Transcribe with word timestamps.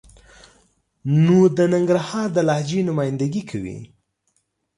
نو 1.23 1.39
د 1.57 1.59
ننګرهار 1.73 2.27
د 2.33 2.37
لهجې 2.47 2.79
نماینده 2.87 3.27
ګي 3.33 3.43
کوي. 3.51 3.77